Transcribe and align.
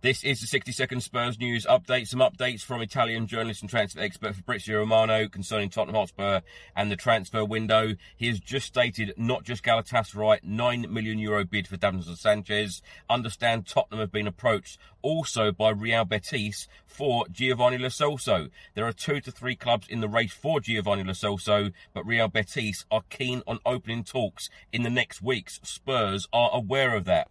This 0.00 0.22
is 0.22 0.40
the 0.40 0.46
60 0.46 0.70
second 0.70 1.00
Spurs 1.00 1.40
news 1.40 1.66
update. 1.66 2.06
Some 2.06 2.20
updates 2.20 2.60
from 2.60 2.82
Italian 2.82 3.26
journalist 3.26 3.62
and 3.62 3.68
transfer 3.68 3.98
expert 3.98 4.36
Fabrizio 4.36 4.78
Romano 4.78 5.26
concerning 5.26 5.70
Tottenham 5.70 5.96
Hotspur 5.96 6.42
and 6.76 6.88
the 6.88 6.94
transfer 6.94 7.44
window. 7.44 7.96
He 8.16 8.28
has 8.28 8.38
just 8.38 8.68
stated 8.68 9.12
not 9.16 9.42
just 9.42 9.64
Galatasaray, 9.64 10.44
9 10.44 10.94
million 10.94 11.18
euro 11.18 11.44
bid 11.44 11.66
for 11.66 11.76
Davinson 11.76 12.16
Sanchez. 12.16 12.80
Understand 13.10 13.66
Tottenham 13.66 13.98
have 13.98 14.12
been 14.12 14.28
approached 14.28 14.78
also 15.02 15.50
by 15.50 15.70
Real 15.70 16.04
Betis 16.04 16.68
for 16.86 17.26
Giovanni 17.32 17.78
Lo 17.78 17.88
Celso. 17.88 18.50
There 18.74 18.86
are 18.86 18.92
two 18.92 19.20
to 19.22 19.32
three 19.32 19.56
clubs 19.56 19.88
in 19.88 20.00
the 20.00 20.08
race 20.08 20.32
for 20.32 20.60
Giovanni 20.60 21.02
Lo 21.02 21.12
Celso, 21.12 21.72
but 21.92 22.06
Real 22.06 22.28
Betis 22.28 22.86
are 22.88 23.02
keen 23.10 23.42
on 23.48 23.58
opening 23.66 24.04
talks 24.04 24.48
in 24.72 24.84
the 24.84 24.90
next 24.90 25.22
weeks. 25.22 25.58
Spurs 25.64 26.28
are 26.32 26.50
aware 26.52 26.94
of 26.94 27.04
that. 27.06 27.28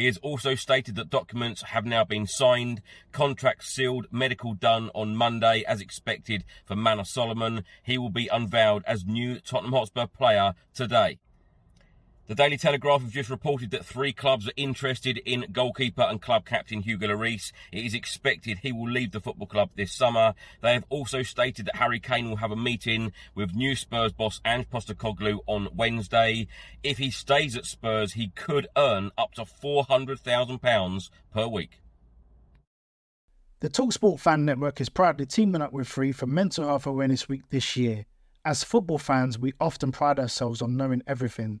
He 0.00 0.06
has 0.06 0.16
also 0.22 0.54
stated 0.54 0.94
that 0.94 1.10
documents 1.10 1.60
have 1.60 1.84
now 1.84 2.04
been 2.04 2.26
signed, 2.26 2.80
contracts 3.12 3.68
sealed, 3.68 4.06
medical 4.10 4.54
done 4.54 4.90
on 4.94 5.14
Monday 5.14 5.62
as 5.68 5.82
expected 5.82 6.42
for 6.64 6.74
Manor 6.74 7.04
Solomon. 7.04 7.64
He 7.82 7.98
will 7.98 8.08
be 8.08 8.26
unveiled 8.28 8.82
as 8.86 9.04
new 9.04 9.40
Tottenham 9.40 9.74
Hotspur 9.74 10.06
player 10.06 10.54
today. 10.72 11.18
The 12.30 12.36
Daily 12.36 12.56
Telegraph 12.58 13.00
have 13.00 13.10
just 13.10 13.28
reported 13.28 13.72
that 13.72 13.84
three 13.84 14.12
clubs 14.12 14.46
are 14.46 14.52
interested 14.56 15.18
in 15.18 15.46
goalkeeper 15.50 16.02
and 16.02 16.22
club 16.22 16.44
captain 16.44 16.82
Hugo 16.82 17.08
Lloris. 17.08 17.50
It 17.72 17.84
is 17.84 17.92
expected 17.92 18.58
he 18.58 18.70
will 18.70 18.88
leave 18.88 19.10
the 19.10 19.18
football 19.18 19.48
club 19.48 19.70
this 19.74 19.92
summer. 19.92 20.34
They 20.62 20.74
have 20.74 20.84
also 20.90 21.24
stated 21.24 21.66
that 21.66 21.74
Harry 21.74 21.98
Kane 21.98 22.28
will 22.28 22.36
have 22.36 22.52
a 22.52 22.56
meeting 22.56 23.10
with 23.34 23.56
new 23.56 23.74
Spurs 23.74 24.12
boss 24.12 24.40
Ange 24.44 24.70
Postecoglou 24.70 25.40
on 25.48 25.70
Wednesday. 25.74 26.46
If 26.84 26.98
he 26.98 27.10
stays 27.10 27.56
at 27.56 27.66
Spurs, 27.66 28.12
he 28.12 28.28
could 28.28 28.68
earn 28.76 29.10
up 29.18 29.34
to 29.34 29.42
£400,000 29.42 31.10
per 31.34 31.48
week. 31.48 31.80
The 33.58 33.68
Talksport 33.68 34.20
Fan 34.20 34.44
Network 34.44 34.80
is 34.80 34.88
proudly 34.88 35.26
teaming 35.26 35.62
up 35.62 35.72
with 35.72 35.88
Three 35.88 36.12
for 36.12 36.28
Mental 36.28 36.64
Health 36.64 36.86
Awareness 36.86 37.28
Week 37.28 37.42
this 37.50 37.76
year. 37.76 38.06
As 38.44 38.62
football 38.62 38.98
fans, 38.98 39.36
we 39.36 39.52
often 39.60 39.90
pride 39.90 40.20
ourselves 40.20 40.62
on 40.62 40.76
knowing 40.76 41.02
everything 41.08 41.60